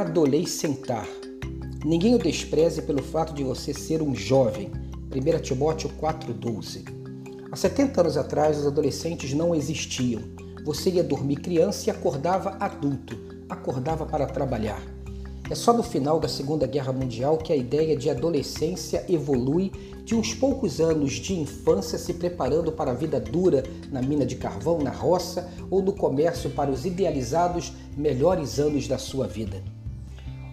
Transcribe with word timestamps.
adolescentar. 0.00 1.06
Ninguém 1.84 2.14
o 2.14 2.18
despreze 2.18 2.82
pelo 2.82 3.02
fato 3.02 3.34
de 3.34 3.44
você 3.44 3.74
ser 3.74 4.02
um 4.02 4.14
jovem. 4.14 4.70
1 5.14 5.42
Timóteo 5.42 5.90
4,12. 6.00 6.84
Há 7.52 7.56
70 7.56 8.00
anos 8.00 8.16
atrás, 8.16 8.58
os 8.58 8.66
adolescentes 8.66 9.34
não 9.34 9.54
existiam. 9.54 10.22
Você 10.64 10.90
ia 10.90 11.02
dormir 11.02 11.36
criança 11.36 11.88
e 11.88 11.90
acordava 11.90 12.56
adulto, 12.60 13.16
acordava 13.48 14.06
para 14.06 14.26
trabalhar. 14.26 14.80
É 15.50 15.54
só 15.54 15.72
no 15.72 15.82
final 15.82 16.20
da 16.20 16.28
Segunda 16.28 16.66
Guerra 16.66 16.92
Mundial 16.92 17.36
que 17.36 17.52
a 17.52 17.56
ideia 17.56 17.96
de 17.96 18.08
adolescência 18.08 19.04
evolui 19.08 19.72
de 20.04 20.14
uns 20.14 20.32
poucos 20.32 20.80
anos 20.80 21.14
de 21.14 21.34
infância 21.34 21.98
se 21.98 22.14
preparando 22.14 22.72
para 22.72 22.92
a 22.92 22.94
vida 22.94 23.20
dura 23.20 23.64
na 23.90 24.00
mina 24.00 24.24
de 24.24 24.36
carvão, 24.36 24.78
na 24.78 24.90
roça 24.90 25.50
ou 25.68 25.82
no 25.82 25.92
comércio 25.92 26.50
para 26.50 26.70
os 26.70 26.86
idealizados 26.86 27.72
melhores 27.96 28.58
anos 28.58 28.86
da 28.86 28.96
sua 28.96 29.26
vida. 29.26 29.62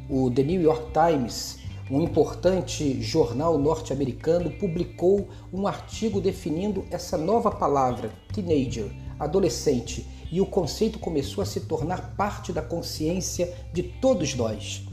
O 0.09 0.31
The 0.31 0.41
New 0.41 0.61
York 0.61 0.93
Times, 0.93 1.57
um 1.91 2.01
importante 2.01 3.01
jornal 3.01 3.57
norte-americano, 3.57 4.51
publicou 4.51 5.27
um 5.51 5.67
artigo 5.67 6.21
definindo 6.21 6.85
essa 6.89 7.17
nova 7.17 7.51
palavra, 7.51 8.13
teenager, 8.33 8.89
adolescente, 9.19 10.07
e 10.31 10.39
o 10.39 10.45
conceito 10.45 10.97
começou 10.97 11.41
a 11.41 11.45
se 11.45 11.59
tornar 11.61 12.15
parte 12.15 12.53
da 12.53 12.61
consciência 12.61 13.53
de 13.73 13.83
todos 13.83 14.33
nós. 14.33 14.85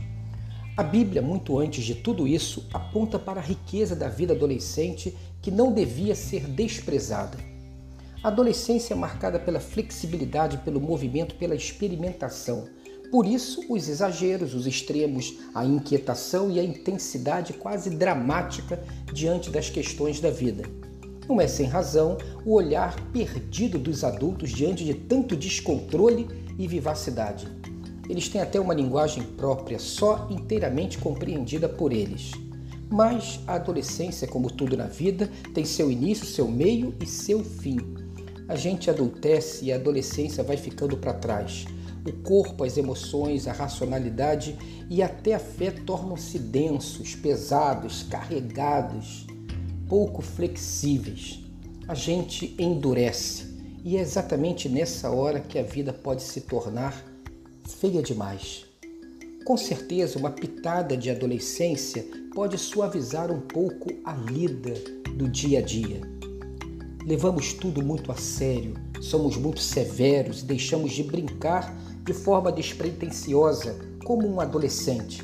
A 0.76 0.82
Bíblia, 0.82 1.22
muito 1.22 1.56
antes 1.60 1.84
de 1.84 1.94
tudo 1.94 2.26
isso, 2.26 2.66
aponta 2.72 3.16
para 3.16 3.40
a 3.40 3.44
riqueza 3.44 3.94
da 3.94 4.08
vida 4.08 4.32
adolescente 4.32 5.16
que 5.40 5.52
não 5.52 5.72
devia 5.72 6.16
ser 6.16 6.48
desprezada. 6.48 7.38
A 8.20 8.28
adolescência 8.28 8.94
é 8.94 8.96
marcada 8.96 9.38
pela 9.38 9.60
flexibilidade, 9.60 10.58
pelo 10.58 10.80
movimento, 10.80 11.36
pela 11.36 11.54
experimentação. 11.54 12.66
Por 13.14 13.28
isso, 13.28 13.64
os 13.68 13.88
exageros, 13.88 14.54
os 14.54 14.66
extremos, 14.66 15.34
a 15.54 15.64
inquietação 15.64 16.50
e 16.50 16.58
a 16.58 16.64
intensidade 16.64 17.52
quase 17.52 17.88
dramática 17.90 18.82
diante 19.12 19.50
das 19.50 19.70
questões 19.70 20.18
da 20.18 20.30
vida. 20.30 20.64
Não 21.28 21.40
é 21.40 21.46
sem 21.46 21.66
razão 21.66 22.18
o 22.44 22.54
olhar 22.54 23.00
perdido 23.12 23.78
dos 23.78 24.02
adultos 24.02 24.50
diante 24.50 24.84
de 24.84 24.94
tanto 24.94 25.36
descontrole 25.36 26.26
e 26.58 26.66
vivacidade. 26.66 27.46
Eles 28.08 28.28
têm 28.28 28.40
até 28.40 28.58
uma 28.58 28.74
linguagem 28.74 29.22
própria, 29.22 29.78
só 29.78 30.26
inteiramente 30.28 30.98
compreendida 30.98 31.68
por 31.68 31.92
eles. 31.92 32.32
Mas 32.90 33.38
a 33.46 33.54
adolescência, 33.54 34.26
como 34.26 34.50
tudo 34.50 34.76
na 34.76 34.88
vida, 34.88 35.30
tem 35.54 35.64
seu 35.64 35.88
início, 35.88 36.26
seu 36.26 36.48
meio 36.48 36.92
e 37.00 37.06
seu 37.06 37.44
fim. 37.44 37.78
A 38.48 38.56
gente 38.56 38.90
adultece 38.90 39.66
e 39.66 39.72
a 39.72 39.76
adolescência 39.76 40.42
vai 40.42 40.56
ficando 40.56 40.96
para 40.96 41.14
trás. 41.14 41.64
O 42.06 42.12
corpo, 42.22 42.64
as 42.64 42.76
emoções, 42.76 43.46
a 43.46 43.52
racionalidade 43.52 44.56
e 44.90 45.02
até 45.02 45.34
a 45.34 45.38
fé 45.38 45.70
tornam-se 45.70 46.38
densos, 46.38 47.14
pesados, 47.14 48.02
carregados, 48.02 49.26
pouco 49.88 50.20
flexíveis. 50.20 51.40
A 51.88 51.94
gente 51.94 52.54
endurece 52.58 53.54
e 53.82 53.96
é 53.96 54.00
exatamente 54.00 54.68
nessa 54.68 55.10
hora 55.10 55.40
que 55.40 55.58
a 55.58 55.62
vida 55.62 55.92
pode 55.92 56.22
se 56.22 56.42
tornar 56.42 57.04
feia 57.66 58.02
demais. 58.02 58.66
Com 59.44 59.56
certeza, 59.56 60.18
uma 60.18 60.30
pitada 60.30 60.96
de 60.96 61.10
adolescência 61.10 62.04
pode 62.34 62.56
suavizar 62.56 63.30
um 63.30 63.40
pouco 63.40 63.90
a 64.04 64.14
lida 64.14 64.72
do 65.16 65.28
dia 65.28 65.58
a 65.58 65.62
dia. 65.62 66.13
Levamos 67.04 67.52
tudo 67.52 67.84
muito 67.84 68.10
a 68.10 68.16
sério, 68.16 68.74
somos 69.00 69.36
muito 69.36 69.60
severos 69.60 70.42
e 70.42 70.46
deixamos 70.46 70.92
de 70.92 71.02
brincar 71.02 71.76
de 72.02 72.12
forma 72.12 72.50
despretensiosa 72.50 73.78
como 74.04 74.26
um 74.26 74.40
adolescente. 74.40 75.22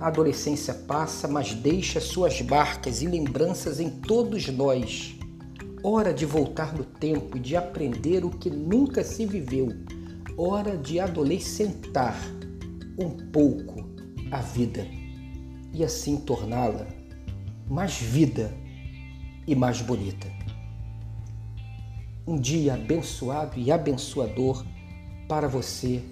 A 0.00 0.08
adolescência 0.08 0.74
passa, 0.74 1.28
mas 1.28 1.54
deixa 1.54 2.00
suas 2.00 2.42
marcas 2.42 3.02
e 3.02 3.06
lembranças 3.06 3.78
em 3.78 3.88
todos 3.88 4.48
nós. 4.48 5.16
Hora 5.82 6.12
de 6.12 6.26
voltar 6.26 6.74
no 6.74 6.84
tempo 6.84 7.36
e 7.36 7.40
de 7.40 7.56
aprender 7.56 8.24
o 8.24 8.30
que 8.30 8.50
nunca 8.50 9.04
se 9.04 9.24
viveu 9.24 9.68
hora 10.36 10.76
de 10.76 10.98
adolescentar 10.98 12.16
um 12.98 13.10
pouco 13.10 13.84
a 14.30 14.38
vida 14.38 14.86
e 15.72 15.84
assim 15.84 16.16
torná-la 16.16 16.86
mais 17.68 17.96
vida 17.96 18.52
e 19.46 19.54
mais 19.54 19.80
bonita. 19.80 20.26
Um 22.24 22.38
dia 22.38 22.74
abençoado 22.74 23.58
e 23.58 23.72
abençoador 23.72 24.64
para 25.28 25.48
você, 25.48 26.04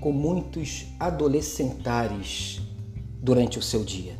com 0.00 0.10
muitos 0.10 0.86
adolescentares 0.98 2.62
durante 3.20 3.58
o 3.58 3.62
seu 3.62 3.84
dia. 3.84 4.16